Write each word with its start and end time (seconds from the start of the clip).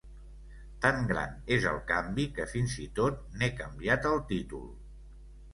Tan 0.85 1.01
gran 1.11 1.35
és 1.57 1.67
el 1.73 1.77
canvi, 1.93 2.25
que 2.39 2.47
fins 2.53 2.79
i 2.87 2.87
tot 3.01 3.21
n’he 3.37 3.51
canviat 3.63 4.09
el 4.15 4.21
títol. 4.33 4.69